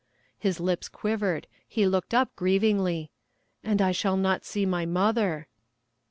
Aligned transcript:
His 0.39 0.59
lips 0.59 0.89
quivered; 0.89 1.45
he 1.67 1.85
looked 1.85 2.15
up 2.15 2.35
grievingly: 2.35 3.11
'And 3.63 3.83
I 3.83 3.91
shall 3.91 4.17
not 4.17 4.43
see 4.43 4.65
my 4.65 4.83
mother.' 4.83 5.45